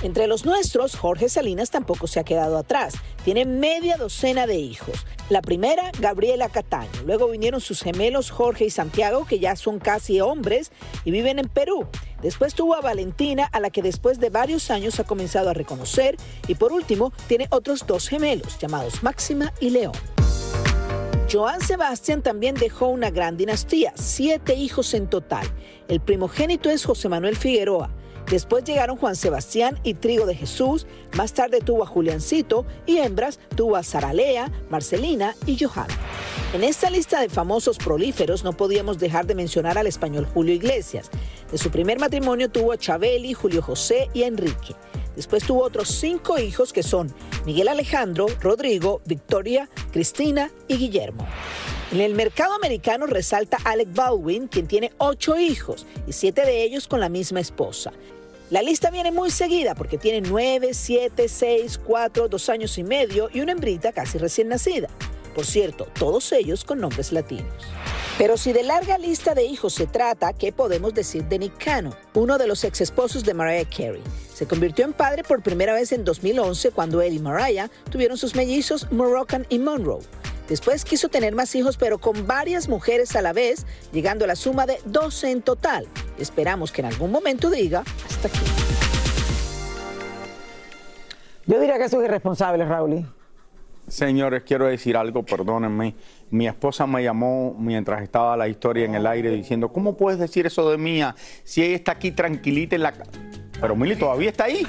Entre 0.02 0.28
los 0.28 0.44
nuestros, 0.44 0.94
Jorge 0.94 1.28
Salinas 1.28 1.70
tampoco 1.70 2.06
se 2.06 2.20
ha 2.20 2.24
quedado 2.24 2.56
atrás. 2.56 2.94
Tiene 3.24 3.44
media 3.44 3.96
docena 3.96 4.46
de 4.46 4.54
hijos. 4.54 5.04
La 5.28 5.42
primera, 5.42 5.90
Gabriela 5.98 6.48
Cataño. 6.48 7.02
Luego 7.04 7.28
vinieron 7.28 7.60
sus 7.60 7.82
gemelos 7.82 8.30
Jorge 8.30 8.64
y 8.64 8.70
Santiago, 8.70 9.26
que 9.26 9.40
ya 9.40 9.56
son 9.56 9.80
casi 9.80 10.20
hombres 10.20 10.70
y 11.04 11.10
viven 11.10 11.40
en 11.40 11.48
Perú. 11.48 11.88
Después 12.22 12.54
tuvo 12.54 12.76
a 12.76 12.80
Valentina, 12.80 13.48
a 13.52 13.58
la 13.58 13.70
que 13.70 13.82
después 13.82 14.20
de 14.20 14.30
varios 14.30 14.70
años 14.70 15.00
ha 15.00 15.04
comenzado 15.04 15.50
a 15.50 15.54
reconocer. 15.54 16.16
Y 16.46 16.54
por 16.54 16.72
último, 16.72 17.12
tiene 17.26 17.48
otros 17.50 17.84
dos 17.84 18.08
gemelos, 18.08 18.56
llamados 18.58 19.02
Máxima 19.02 19.52
y 19.60 19.70
León. 19.70 19.92
Joan 21.30 21.60
Sebastián 21.60 22.22
también 22.22 22.54
dejó 22.54 22.86
una 22.86 23.10
gran 23.10 23.36
dinastía, 23.36 23.92
siete 23.96 24.54
hijos 24.54 24.94
en 24.94 25.10
total. 25.10 25.46
El 25.88 26.00
primogénito 26.00 26.70
es 26.70 26.86
José 26.86 27.10
Manuel 27.10 27.36
Figueroa. 27.36 27.90
Después 28.30 28.64
llegaron 28.64 28.98
Juan 28.98 29.16
Sebastián 29.16 29.78
y 29.82 29.94
Trigo 29.94 30.26
de 30.26 30.34
Jesús. 30.34 30.86
Más 31.16 31.32
tarde 31.32 31.60
tuvo 31.60 31.82
a 31.82 31.86
Juliancito 31.86 32.66
y 32.84 32.98
hembras 32.98 33.40
tuvo 33.56 33.76
a 33.76 33.82
Saralea, 33.82 34.50
Marcelina 34.68 35.34
y 35.46 35.58
Johanna. 35.58 35.94
En 36.52 36.62
esta 36.62 36.90
lista 36.90 37.20
de 37.20 37.30
famosos 37.30 37.78
prolíferos 37.78 38.44
no 38.44 38.52
podíamos 38.52 38.98
dejar 38.98 39.26
de 39.26 39.34
mencionar 39.34 39.78
al 39.78 39.86
español 39.86 40.26
Julio 40.26 40.54
Iglesias. 40.54 41.10
De 41.50 41.56
su 41.56 41.70
primer 41.70 41.98
matrimonio 41.98 42.50
tuvo 42.50 42.72
a 42.72 42.78
Chabeli, 42.78 43.32
Julio 43.32 43.62
José 43.62 44.08
y 44.12 44.22
a 44.24 44.26
Enrique. 44.26 44.74
Después 45.16 45.44
tuvo 45.44 45.64
otros 45.64 45.88
cinco 45.88 46.38
hijos 46.38 46.72
que 46.72 46.82
son 46.82 47.12
Miguel 47.44 47.68
Alejandro, 47.68 48.26
Rodrigo, 48.40 49.00
Victoria, 49.04 49.68
Cristina 49.90 50.50
y 50.68 50.76
Guillermo. 50.76 51.26
En 51.90 52.02
el 52.02 52.14
mercado 52.14 52.52
americano 52.52 53.06
resalta 53.06 53.56
Alec 53.64 53.88
Baldwin, 53.94 54.46
quien 54.46 54.66
tiene 54.66 54.92
ocho 54.98 55.38
hijos 55.38 55.86
y 56.06 56.12
siete 56.12 56.44
de 56.44 56.62
ellos 56.62 56.86
con 56.86 57.00
la 57.00 57.08
misma 57.08 57.40
esposa. 57.40 57.92
La 58.50 58.60
lista 58.60 58.90
viene 58.90 59.10
muy 59.10 59.30
seguida 59.30 59.74
porque 59.74 59.96
tiene 59.96 60.20
nueve, 60.28 60.74
siete, 60.74 61.28
seis, 61.28 61.80
cuatro, 61.82 62.28
dos 62.28 62.50
años 62.50 62.76
y 62.76 62.84
medio 62.84 63.30
y 63.32 63.40
una 63.40 63.52
hembrita 63.52 63.92
casi 63.92 64.18
recién 64.18 64.48
nacida. 64.48 64.88
Por 65.34 65.46
cierto, 65.46 65.88
todos 65.98 66.30
ellos 66.32 66.62
con 66.62 66.78
nombres 66.78 67.10
latinos. 67.10 67.54
Pero 68.18 68.36
si 68.36 68.52
de 68.52 68.64
larga 68.64 68.98
lista 68.98 69.34
de 69.34 69.44
hijos 69.44 69.72
se 69.72 69.86
trata, 69.86 70.34
¿qué 70.34 70.52
podemos 70.52 70.92
decir 70.92 71.24
de 71.24 71.38
Nick 71.38 71.56
Cannon, 71.56 71.94
uno 72.12 72.36
de 72.36 72.48
los 72.48 72.64
ex 72.64 72.82
esposos 72.82 73.24
de 73.24 73.32
Mariah 73.32 73.64
Carey? 73.64 74.02
Se 74.34 74.46
convirtió 74.46 74.84
en 74.84 74.92
padre 74.92 75.22
por 75.22 75.42
primera 75.42 75.72
vez 75.72 75.92
en 75.92 76.04
2011 76.04 76.70
cuando 76.72 77.00
él 77.00 77.14
y 77.14 77.18
Mariah 77.18 77.70
tuvieron 77.90 78.18
sus 78.18 78.34
mellizos 78.34 78.92
Moroccan 78.92 79.46
y 79.48 79.58
Monroe. 79.58 80.02
Después 80.48 80.84
quiso 80.84 81.08
tener 81.08 81.34
más 81.34 81.54
hijos, 81.54 81.76
pero 81.76 81.98
con 81.98 82.26
varias 82.26 82.68
mujeres 82.68 83.14
a 83.16 83.22
la 83.22 83.32
vez, 83.32 83.66
llegando 83.92 84.24
a 84.24 84.28
la 84.28 84.36
suma 84.36 84.64
de 84.66 84.78
12 84.86 85.30
en 85.30 85.42
total. 85.42 85.86
Esperamos 86.18 86.72
que 86.72 86.80
en 86.80 86.86
algún 86.86 87.12
momento 87.12 87.50
diga 87.50 87.84
hasta 88.06 88.28
aquí. 88.28 88.38
Yo 91.46 91.60
diría 91.60 91.78
que 91.78 91.84
eso 91.84 92.00
es 92.00 92.08
irresponsable, 92.08 92.64
Raúl. 92.64 93.06
Señores, 93.88 94.42
quiero 94.46 94.66
decir 94.66 94.96
algo, 94.96 95.22
perdónenme. 95.22 95.94
Mi 96.30 96.46
esposa 96.46 96.86
me 96.86 97.02
llamó 97.02 97.54
mientras 97.58 98.02
estaba 98.02 98.36
la 98.36 98.48
historia 98.48 98.84
en 98.84 98.94
el 98.94 99.06
aire 99.06 99.30
diciendo, 99.30 99.72
¿cómo 99.72 99.96
puedes 99.96 100.18
decir 100.18 100.46
eso 100.46 100.70
de 100.70 100.76
mía 100.76 101.14
si 101.44 101.62
ella 101.62 101.76
está 101.76 101.92
aquí 101.92 102.10
tranquilita 102.10 102.76
en 102.76 102.82
la 102.82 102.92
casa? 102.92 103.10
Pero 103.58 103.74
Mili 103.74 103.96
todavía 103.96 104.28
está 104.28 104.44
ahí. 104.44 104.66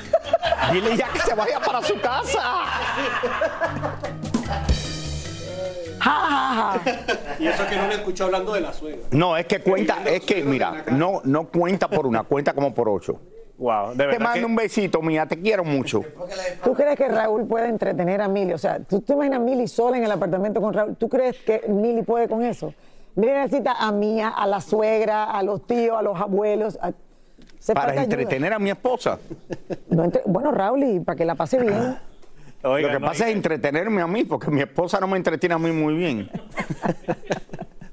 Dile 0.71 0.95
ya 0.95 1.09
que 1.09 1.19
se 1.19 1.35
vaya 1.35 1.59
para 1.59 1.81
su 1.81 1.99
casa. 1.99 2.39
Y 7.39 7.47
eso 7.47 7.65
que 7.67 7.75
no 7.77 7.87
le 7.87 7.95
escuchó 7.95 8.25
hablando 8.25 8.53
de 8.53 8.61
la 8.61 8.73
suegra. 8.73 9.01
No, 9.11 9.37
es 9.37 9.45
que 9.45 9.59
cuenta, 9.61 9.97
es 10.05 10.21
que, 10.21 10.43
mira, 10.43 10.83
no, 10.91 11.21
no 11.23 11.47
cuenta 11.47 11.87
por 11.87 12.05
una, 12.05 12.23
cuenta 12.23 12.53
como 12.53 12.73
por 12.73 12.89
ocho. 12.89 13.19
Wow, 13.57 13.93
de 13.93 14.07
Te 14.07 14.19
mando 14.19 14.39
que- 14.39 14.45
un 14.45 14.55
besito, 14.55 15.01
mía, 15.01 15.25
te 15.25 15.37
quiero 15.41 15.65
mucho. 15.65 16.01
¿Tú 16.63 16.73
crees 16.73 16.95
que 16.95 17.09
Raúl 17.09 17.45
puede 17.45 17.67
entretener 17.67 18.21
a 18.21 18.29
Mili? 18.29 18.53
O 18.53 18.57
sea, 18.57 18.79
¿tú 18.79 19.01
te 19.01 19.11
imaginas 19.13 19.39
a 19.39 19.43
Mili 19.43 19.67
sola 19.67 19.97
en 19.97 20.05
el 20.05 20.11
apartamento 20.11 20.61
con 20.61 20.73
Raúl? 20.73 20.95
¿Tú 20.95 21.09
crees 21.09 21.37
que 21.39 21.63
Mili 21.67 22.03
puede 22.03 22.29
con 22.29 22.41
eso? 22.41 22.73
Mili 23.15 23.33
necesita 23.33 23.73
a 23.73 23.91
Mía, 23.91 24.29
a 24.29 24.47
la 24.47 24.61
suegra, 24.61 25.25
a 25.25 25.43
los 25.43 25.67
tíos, 25.67 25.97
a 25.97 26.01
los 26.01 26.19
abuelos. 26.19 26.79
a- 26.81 26.91
se 27.59 27.73
Para 27.73 27.91
ayuda. 27.91 28.03
entretener 28.05 28.53
a 28.53 28.59
mi 28.59 28.69
esposa. 28.69 29.19
No 29.89 30.05
entre- 30.05 30.21
bueno, 30.25 30.51
Raúl, 30.51 30.81
y 30.83 30.99
para 31.01 31.17
que 31.17 31.25
la 31.25 31.35
pase 31.35 31.59
bien. 31.59 31.97
Lo 32.63 32.75
que 32.75 32.99
pasa 32.99 33.29
es 33.29 33.35
entretenerme 33.35 34.01
a 34.01 34.07
mí, 34.07 34.25
porque 34.25 34.51
mi 34.51 34.61
esposa 34.61 34.99
no 34.99 35.07
me 35.07 35.17
entretiene 35.17 35.55
a 35.55 35.59
mí 35.59 35.71
muy 35.71 35.95
bien. 35.95 36.29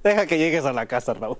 Deja 0.06 0.24
que 0.26 0.38
llegues 0.38 0.64
a 0.64 0.72
la 0.72 0.86
casa, 0.86 1.14
Raúl. 1.14 1.36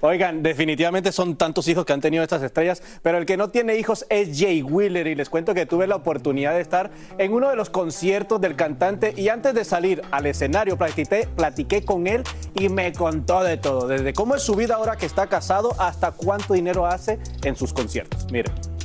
Oigan, 0.00 0.42
definitivamente 0.42 1.12
son 1.12 1.36
tantos 1.36 1.68
hijos 1.68 1.84
que 1.84 1.92
han 1.92 2.00
tenido 2.00 2.24
estas 2.24 2.42
estrellas, 2.42 2.82
pero 3.00 3.16
el 3.16 3.26
que 3.26 3.36
no 3.36 3.50
tiene 3.50 3.76
hijos 3.76 4.06
es 4.10 4.36
Jay 4.36 4.60
Wheeler 4.60 5.06
y 5.06 5.14
les 5.14 5.30
cuento 5.30 5.54
que 5.54 5.66
tuve 5.66 5.86
la 5.86 5.94
oportunidad 5.94 6.54
de 6.54 6.60
estar 6.60 6.90
en 7.16 7.32
uno 7.32 7.48
de 7.48 7.54
los 7.54 7.70
conciertos 7.70 8.40
del 8.40 8.56
cantante 8.56 9.14
y 9.16 9.28
antes 9.28 9.54
de 9.54 9.64
salir 9.64 10.02
al 10.10 10.26
escenario 10.26 10.76
platiqué, 10.76 11.28
platiqué 11.36 11.84
con 11.84 12.08
él 12.08 12.24
y 12.54 12.68
me 12.70 12.92
contó 12.92 13.44
de 13.44 13.56
todo, 13.56 13.86
desde 13.86 14.12
cómo 14.12 14.34
es 14.34 14.42
su 14.42 14.56
vida 14.56 14.74
ahora 14.74 14.96
que 14.96 15.06
está 15.06 15.28
casado 15.28 15.76
hasta 15.78 16.10
cuánto 16.10 16.54
dinero 16.54 16.86
hace 16.86 17.20
en 17.44 17.54
sus 17.54 17.72
conciertos. 17.72 18.26
Miren. 18.32 18.77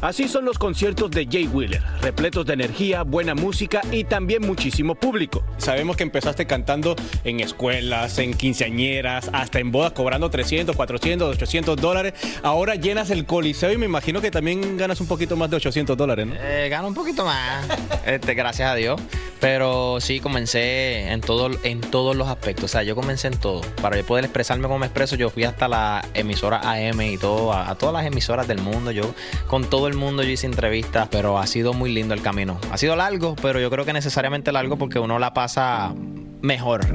Así 0.00 0.28
son 0.28 0.44
los 0.44 0.58
conciertos 0.58 1.10
de 1.10 1.26
Jay 1.26 1.48
Wheeler, 1.48 1.82
repletos 2.00 2.46
de 2.46 2.52
energía, 2.52 3.02
buena 3.02 3.34
música 3.34 3.80
y 3.90 4.04
también 4.04 4.46
muchísimo 4.46 4.94
público. 4.94 5.42
Sabemos 5.56 5.96
que 5.96 6.04
empezaste 6.04 6.46
cantando 6.46 6.94
en 7.24 7.40
escuelas, 7.40 8.16
en 8.18 8.34
quinceañeras, 8.34 9.28
hasta 9.32 9.58
en 9.58 9.72
bodas 9.72 9.90
cobrando 9.92 10.30
300, 10.30 10.76
400, 10.76 11.34
800 11.34 11.76
dólares. 11.76 12.14
Ahora 12.44 12.76
llenas 12.76 13.10
el 13.10 13.26
coliseo 13.26 13.72
y 13.72 13.76
me 13.76 13.86
imagino 13.86 14.20
que 14.20 14.30
también 14.30 14.76
ganas 14.76 15.00
un 15.00 15.08
poquito 15.08 15.36
más 15.36 15.50
de 15.50 15.56
800 15.56 15.96
dólares, 15.96 16.28
¿no? 16.28 16.34
Eh, 16.38 16.68
gano 16.68 16.86
un 16.86 16.94
poquito 16.94 17.24
más, 17.24 17.66
este, 18.06 18.34
gracias 18.34 18.70
a 18.70 18.76
Dios. 18.76 19.00
Pero 19.40 20.00
sí, 20.00 20.20
comencé 20.20 21.12
en, 21.12 21.20
todo, 21.20 21.50
en 21.62 21.80
todos 21.80 22.16
los 22.16 22.28
aspectos. 22.28 22.64
O 22.64 22.68
sea, 22.68 22.82
yo 22.82 22.94
comencé 22.94 23.28
en 23.28 23.36
todo. 23.36 23.60
Para 23.82 23.96
yo 23.96 24.04
poder 24.04 24.24
expresarme 24.24 24.64
como 24.64 24.78
me 24.78 24.86
expreso, 24.86 25.16
yo 25.16 25.30
fui 25.30 25.44
hasta 25.44 25.68
la 25.68 26.04
emisora 26.14 26.60
AM 26.62 27.00
y 27.02 27.18
todo, 27.18 27.52
a, 27.52 27.70
a 27.70 27.74
todas 27.76 27.92
las 27.92 28.04
emisoras 28.04 28.48
del 28.48 28.60
mundo. 28.60 28.90
Yo, 28.90 29.14
con 29.46 29.68
todo 29.68 29.87
el 29.88 29.94
mundo, 29.94 30.22
yo 30.22 30.30
hice 30.30 30.46
entrevistas, 30.46 31.08
pero 31.10 31.38
ha 31.38 31.46
sido 31.46 31.72
muy 31.72 31.92
lindo 31.92 32.14
el 32.14 32.22
camino. 32.22 32.58
Ha 32.70 32.78
sido 32.78 32.94
largo, 32.96 33.34
pero 33.42 33.60
yo 33.60 33.70
creo 33.70 33.84
que 33.84 33.92
necesariamente 33.92 34.52
largo 34.52 34.76
porque 34.76 34.98
uno 34.98 35.18
la 35.18 35.34
pasa 35.34 35.94
mejor. 36.40 36.86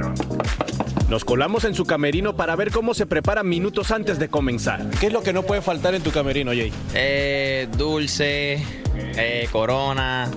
Nos 1.08 1.24
colamos 1.24 1.64
en 1.64 1.74
su 1.74 1.84
camerino 1.84 2.34
para 2.34 2.56
ver 2.56 2.70
cómo 2.70 2.94
se 2.94 3.06
prepara 3.06 3.42
minutos 3.42 3.90
antes 3.90 4.18
de 4.18 4.28
comenzar. 4.28 4.88
¿Qué 5.00 5.08
es 5.08 5.12
lo 5.12 5.22
que 5.22 5.32
no 5.32 5.42
puede 5.42 5.60
faltar 5.60 5.94
en 5.94 6.02
tu 6.02 6.10
camerino, 6.10 6.52
Jay? 6.52 6.72
Eh, 6.94 7.68
dulce, 7.76 8.62
eh, 8.94 9.48
corona, 9.52 10.30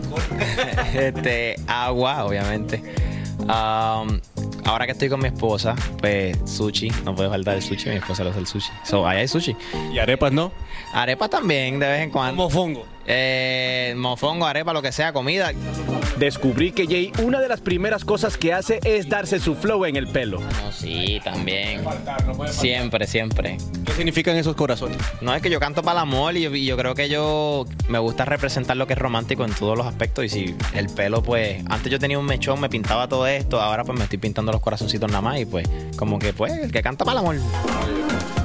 este, 0.93 1.55
agua, 1.67 2.25
obviamente. 2.25 2.83
Um, 3.39 4.19
ahora 4.67 4.85
que 4.85 4.91
estoy 4.91 5.09
con 5.09 5.21
mi 5.21 5.27
esposa, 5.27 5.75
pues 5.99 6.37
sushi, 6.45 6.89
no 7.03 7.15
puede 7.15 7.29
faltar 7.29 7.55
el 7.55 7.61
sushi, 7.61 7.89
mi 7.89 7.95
esposa 7.95 8.23
lo 8.23 8.31
hace 8.31 8.39
el 8.39 8.47
sushi. 8.47 8.71
So, 8.83 9.07
ahí 9.07 9.19
hay 9.19 9.27
sushi. 9.27 9.55
¿Y 9.93 9.99
arepas 9.99 10.31
no? 10.31 10.51
Arepas 10.93 11.29
también, 11.29 11.79
de 11.79 11.87
vez 11.87 12.01
en 12.01 12.11
cuando. 12.11 12.43
Mofongo. 12.43 12.85
Eh, 13.09 13.93
mofongo, 13.95 14.45
arepa, 14.45 14.73
lo 14.73 14.81
que 14.81 14.91
sea, 14.91 15.13
comida. 15.13 15.51
Descubrí 16.17 16.71
que 16.71 16.85
Jay, 16.87 17.11
una 17.23 17.39
de 17.39 17.47
las 17.47 17.61
primeras 17.61 18.03
cosas 18.03 18.37
que 18.37 18.51
hace 18.51 18.79
es 18.83 19.07
darse 19.07 19.39
su 19.39 19.55
flow 19.55 19.85
en 19.85 19.95
el 19.95 20.07
pelo. 20.07 20.39
No, 20.39 20.71
sí, 20.71 21.21
también. 21.23 21.85
Siempre, 22.49 23.07
siempre. 23.07 23.57
¿Qué 23.85 23.93
significan 23.93 24.35
esos 24.35 24.55
corazones? 24.55 24.97
No, 25.21 25.33
es 25.33 25.41
que 25.41 25.49
yo 25.49 25.59
canto 25.59 25.83
para 25.83 25.99
el 25.99 26.01
amor 26.03 26.35
y 26.35 26.41
yo, 26.41 26.53
y 26.53 26.65
yo 26.65 26.75
creo 26.75 26.95
que 26.95 27.07
yo 27.07 27.65
me 27.87 27.99
gusta 27.99 28.25
representar 28.25 28.75
lo 28.75 28.87
que 28.87 28.93
es 28.93 28.99
romántico 28.99 29.45
en 29.45 29.53
todos 29.53 29.77
los 29.77 29.87
aspectos. 29.87 30.25
Y 30.25 30.29
si 30.29 30.55
el 30.73 30.89
pelo, 30.89 31.23
pues, 31.23 31.63
antes 31.69 31.91
yo 31.91 31.99
tenía 31.99 32.19
un 32.19 32.25
mechón, 32.25 32.59
me 32.59 32.69
pintaba 32.69 33.07
todo 33.07 33.25
esto, 33.27 33.61
ahora 33.61 33.85
pues 33.85 33.97
me 33.97 34.03
estoy 34.03 34.17
pintando 34.19 34.51
los 34.51 34.59
corazoncitos 34.59 35.09
nada 35.09 35.21
más 35.21 35.39
y 35.39 35.45
pues, 35.45 35.67
como 35.95 36.19
que 36.19 36.33
pues, 36.33 36.51
el 36.51 36.71
que 36.71 36.81
canta 36.81 37.05
para 37.05 37.19
el 37.19 37.25
amor. 37.25 38.36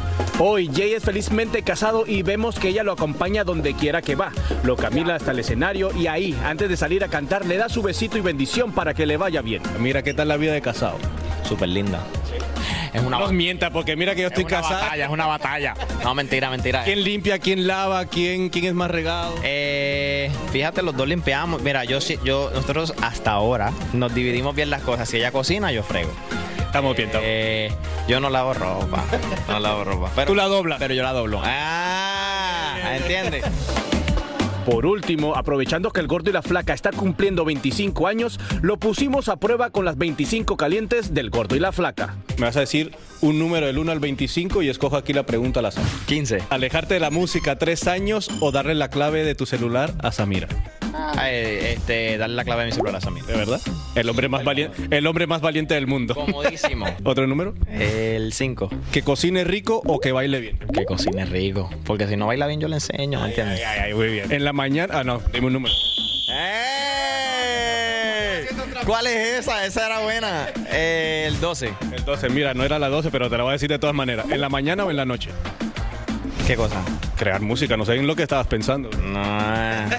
Hoy 0.44 0.68
Jay 0.74 0.92
es 0.94 1.04
felizmente 1.04 1.62
casado 1.62 2.02
y 2.04 2.24
vemos 2.24 2.58
que 2.58 2.70
ella 2.70 2.82
lo 2.82 2.90
acompaña 2.90 3.44
donde 3.44 3.74
quiera 3.74 4.02
que 4.02 4.16
va. 4.16 4.32
Lo 4.64 4.74
camina 4.74 5.14
hasta 5.14 5.30
el 5.30 5.38
escenario 5.38 5.96
y 5.96 6.08
ahí, 6.08 6.36
antes 6.44 6.68
de 6.68 6.76
salir 6.76 7.04
a 7.04 7.08
cantar, 7.08 7.46
le 7.46 7.56
da 7.56 7.68
su 7.68 7.80
besito 7.80 8.18
y 8.18 8.22
bendición 8.22 8.72
para 8.72 8.92
que 8.92 9.06
le 9.06 9.16
vaya 9.16 9.40
bien. 9.40 9.62
Mira 9.78 10.02
qué 10.02 10.14
tal 10.14 10.26
la 10.26 10.36
vida 10.36 10.52
de 10.52 10.60
casado. 10.60 10.98
Súper 11.44 11.68
linda. 11.68 12.04
Es 12.92 13.00
una 13.00 13.18
No 13.18 13.20
nos 13.20 13.32
mienta, 13.32 13.70
porque 13.70 13.94
mira 13.94 14.16
que 14.16 14.22
yo 14.22 14.26
estoy 14.26 14.42
es 14.42 14.50
una 14.50 14.60
casado. 14.62 14.80
batalla, 14.82 15.04
es 15.04 15.10
una 15.12 15.26
batalla. 15.26 15.74
No, 16.02 16.12
mentira, 16.16 16.50
mentira. 16.50 16.82
¿Quién 16.82 17.04
limpia, 17.04 17.38
quién 17.38 17.68
lava, 17.68 18.04
quién, 18.06 18.48
quién 18.48 18.64
es 18.64 18.74
más 18.74 18.90
regado? 18.90 19.36
Eh, 19.44 20.28
fíjate, 20.50 20.82
los 20.82 20.96
dos 20.96 21.06
limpiamos. 21.06 21.62
Mira, 21.62 21.84
yo 21.84 22.00
sí, 22.00 22.18
yo, 22.24 22.50
nosotros 22.52 22.94
hasta 23.00 23.30
ahora 23.30 23.72
nos 23.92 24.12
dividimos 24.12 24.56
bien 24.56 24.70
las 24.70 24.82
cosas. 24.82 25.08
Si 25.08 25.18
ella 25.18 25.30
cocina, 25.30 25.70
yo 25.70 25.84
frego. 25.84 26.10
Estamos 26.72 26.96
bien, 26.96 27.08
estamos 27.08 27.26
Eh, 27.28 27.70
yo 28.08 28.18
no 28.18 28.30
lavo 28.30 28.54
ropa. 28.54 29.04
No 29.46 29.60
lavo 29.60 29.84
ropa. 29.84 30.10
Pero, 30.14 30.28
Tú 30.28 30.34
la 30.34 30.46
doblas. 30.46 30.78
Pero 30.78 30.94
yo 30.94 31.02
la 31.02 31.12
doblo. 31.12 31.38
Ah, 31.44 32.96
¿entiendes? 32.96 33.44
Por 34.64 34.86
último, 34.86 35.36
aprovechando 35.36 35.90
que 35.90 36.00
el 36.00 36.06
gordo 36.06 36.30
y 36.30 36.32
la 36.32 36.40
flaca 36.40 36.72
está 36.72 36.90
cumpliendo 36.90 37.44
25 37.44 38.06
años, 38.06 38.40
lo 38.62 38.78
pusimos 38.78 39.28
a 39.28 39.36
prueba 39.36 39.68
con 39.68 39.84
las 39.84 39.98
25 39.98 40.56
calientes 40.56 41.12
del 41.12 41.28
gordo 41.28 41.56
y 41.56 41.60
la 41.60 41.72
flaca. 41.72 42.16
Me 42.38 42.46
vas 42.46 42.56
a 42.56 42.60
decir 42.60 42.92
un 43.20 43.38
número 43.38 43.66
del 43.66 43.76
1 43.76 43.92
al 43.92 44.00
25 44.00 44.62
y 44.62 44.70
escojo 44.70 44.96
aquí 44.96 45.12
la 45.12 45.26
pregunta 45.26 45.60
al 45.60 45.66
azar. 45.66 45.84
15. 46.06 46.44
¿Alejarte 46.48 46.94
de 46.94 47.00
la 47.00 47.10
música 47.10 47.58
tres 47.58 47.86
años 47.86 48.30
o 48.40 48.50
darle 48.50 48.74
la 48.74 48.88
clave 48.88 49.24
de 49.24 49.34
tu 49.34 49.44
celular 49.44 49.92
a 50.02 50.10
Samira? 50.10 50.48
Ah, 50.94 51.30
eh, 51.30 51.74
este, 51.74 52.18
darle 52.18 52.36
la 52.36 52.44
clave 52.44 52.62
a 52.62 52.66
mi 52.66 52.72
celular 52.72 52.96
a 52.96 53.00
Samir. 53.00 53.24
¿De 53.24 53.36
verdad? 53.36 53.60
El 53.94 54.08
hombre 54.08 54.28
más 54.28 54.44
valiente, 54.44 54.76
el 54.90 55.06
hombre 55.06 55.26
más 55.26 55.40
valiente 55.40 55.74
del 55.74 55.86
mundo. 55.86 56.14
Comodísimo. 56.14 56.86
¿Otro 57.04 57.26
número? 57.26 57.54
El 57.68 58.32
5. 58.32 58.70
¿Que 58.92 59.02
cocine 59.02 59.44
rico 59.44 59.82
o 59.86 60.00
que 60.00 60.12
baile 60.12 60.40
bien? 60.40 60.58
Que 60.72 60.84
cocine 60.84 61.24
rico. 61.24 61.70
Porque 61.84 62.06
si 62.06 62.16
no 62.16 62.26
baila 62.26 62.46
bien, 62.46 62.60
yo 62.60 62.68
le 62.68 62.76
enseño, 62.76 63.20
¿me 63.20 63.28
entiendes? 63.28 63.62
Ay, 63.66 63.80
ay, 63.84 63.94
muy 63.94 64.08
bien. 64.08 64.30
En 64.32 64.44
la 64.44 64.52
mañana. 64.52 64.98
Ah, 64.98 65.04
no, 65.04 65.20
dime 65.32 65.46
un 65.46 65.54
número. 65.54 65.74
¡Eh! 66.30 66.82
¿Cuál 68.86 69.06
es 69.06 69.40
esa? 69.40 69.64
Esa 69.64 69.86
era 69.86 70.00
buena. 70.00 70.48
Eh, 70.70 71.26
el 71.28 71.40
12. 71.40 71.72
El 71.94 72.04
12, 72.04 72.28
mira, 72.30 72.52
no 72.54 72.64
era 72.64 72.78
la 72.78 72.88
12, 72.88 73.10
pero 73.10 73.30
te 73.30 73.36
la 73.36 73.44
voy 73.44 73.50
a 73.50 73.52
decir 73.52 73.68
de 73.68 73.78
todas 73.78 73.94
maneras. 73.94 74.26
¿En 74.30 74.40
la 74.40 74.48
mañana 74.48 74.84
o 74.84 74.90
en 74.90 74.96
la 74.96 75.04
noche? 75.04 75.30
¿Qué 76.46 76.56
cosa? 76.56 76.82
Crear 77.16 77.40
música, 77.40 77.76
no 77.76 77.84
sé 77.84 77.94
en 77.94 78.06
lo 78.06 78.16
que 78.16 78.24
estabas 78.24 78.46
pensando. 78.46 78.90
No. 78.90 79.22
eh, 79.82 79.90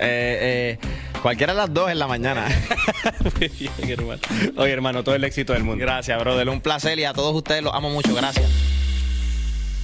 eh, 0.00 0.78
cualquiera 1.22 1.52
de 1.54 1.58
las 1.58 1.72
dos 1.72 1.90
en 1.90 1.98
la 1.98 2.06
mañana. 2.06 2.46
Muy 3.38 3.48
bien, 3.48 3.72
hermano. 3.90 4.20
Oye, 4.56 4.72
hermano, 4.72 5.02
todo 5.02 5.14
el 5.14 5.24
éxito 5.24 5.54
del 5.54 5.64
mundo. 5.64 5.80
Gracias, 5.82 6.18
brother. 6.20 6.48
Un 6.48 6.60
placer 6.60 6.98
y 6.98 7.04
a 7.04 7.12
todos 7.12 7.34
ustedes 7.34 7.62
los 7.62 7.74
amo 7.74 7.90
mucho. 7.90 8.14
Gracias. 8.14 8.46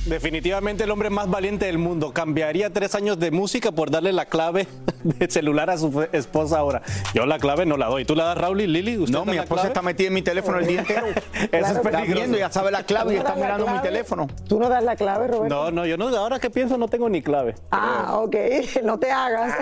Definitivamente 0.04 0.84
el 0.84 0.90
hombre 0.90 1.10
más 1.10 1.28
valiente 1.28 1.66
del 1.66 1.78
mundo. 1.78 2.12
Cambiaría 2.12 2.70
tres 2.70 2.94
años 2.94 3.18
de 3.18 3.30
música 3.30 3.72
por 3.72 3.90
darle 3.90 4.12
la 4.12 4.26
clave 4.26 4.68
de 5.18 5.30
celular 5.30 5.70
a 5.70 5.78
su 5.78 6.06
esposa 6.12 6.58
ahora. 6.58 6.82
Yo 7.14 7.26
la 7.26 7.38
clave 7.38 7.66
no 7.66 7.76
la 7.76 7.86
doy. 7.86 8.04
¿Tú 8.04 8.14
la 8.14 8.24
das, 8.24 8.38
Raúl 8.38 8.60
y 8.60 8.66
Lili? 8.66 8.98
¿Usted 8.98 9.12
No, 9.12 9.24
da 9.24 9.32
mi 9.32 9.38
esposa 9.38 9.54
clave? 9.62 9.68
está 9.68 9.82
metida 9.82 10.08
en 10.08 10.14
mi 10.14 10.22
teléfono 10.22 10.58
el 10.58 10.66
día 10.66 10.80
entero. 10.80 11.06
Eso 11.06 11.16
es 11.32 11.52
Está 11.70 11.82
peligroso. 11.82 12.12
viendo, 12.14 12.38
ya 12.38 12.50
sabe 12.50 12.70
la 12.70 12.82
clave 12.84 13.14
y 13.14 13.16
¿Tú 13.18 13.22
no 13.22 13.28
está 13.28 13.40
mirando 13.40 13.66
mi 13.68 13.78
teléfono. 13.80 14.26
¿Tú 14.48 14.58
no 14.58 14.68
das 14.68 14.82
la 14.82 14.96
clave, 14.96 15.26
Roberto? 15.28 15.54
No, 15.54 15.70
no, 15.70 15.86
yo 15.86 15.96
no, 15.96 16.08
ahora 16.16 16.38
que 16.38 16.50
pienso 16.50 16.76
no 16.78 16.88
tengo 16.88 17.08
ni 17.08 17.22
clave. 17.22 17.54
Ah, 17.70 18.18
ok. 18.18 18.36
No 18.82 18.98
te 18.98 19.10
hagas. 19.10 19.54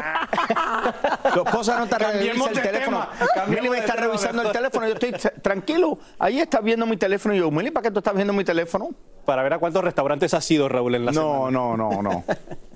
Tu 1.32 1.42
esposa 1.42 1.78
no 1.78 1.84
está 1.84 1.98
Cambiemos 1.98 2.48
revisando 2.48 2.60
el 2.60 2.62
teléfono. 2.74 3.06
Mili 3.48 3.70
me 3.70 3.78
está 3.78 3.94
tema 3.94 4.06
revisando 4.06 4.42
el 4.42 4.52
teléfono. 4.52 4.86
Yo 4.88 4.94
estoy 4.94 5.12
tra- 5.12 5.32
tranquilo. 5.42 5.98
Ahí 6.18 6.40
está 6.40 6.60
viendo 6.60 6.84
mi 6.86 6.96
teléfono. 6.96 7.34
Y 7.34 7.38
yo, 7.38 7.50
Mili, 7.50 7.70
¿para 7.70 7.84
qué 7.84 7.90
tú 7.90 7.98
estás 8.00 8.14
viendo 8.14 8.32
mi 8.32 8.44
teléfono? 8.44 8.90
Para 9.24 9.42
ver 9.42 9.54
a 9.54 9.58
cuántos 9.58 9.82
restaurantes 9.82 10.34
has 10.34 10.50
ido, 10.50 10.68
Raúl, 10.68 10.94
en 10.94 11.06
la 11.06 11.12
No, 11.12 11.50
no, 11.50 11.76
no, 11.76 12.02
no. 12.02 12.24